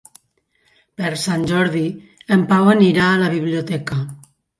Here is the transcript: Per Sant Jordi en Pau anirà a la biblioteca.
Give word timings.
Per 1.01 1.09
Sant 1.23 1.43
Jordi 1.51 1.83
en 2.37 2.45
Pau 2.53 2.71
anirà 2.73 3.11
a 3.11 3.21
la 3.25 3.29
biblioteca. 3.35 4.01